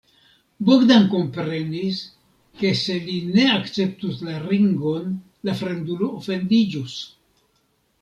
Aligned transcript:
Bogdan 0.69 1.03
komprenis, 1.11 1.99
ke 2.63 2.73
se 2.81 2.97
li 3.11 3.19
ne 3.37 3.47
akceptus 3.59 4.27
la 4.31 4.41
ringon, 4.49 5.17
la 5.51 5.61
fremdulo 5.65 6.13
ofendiĝus. 6.23 7.03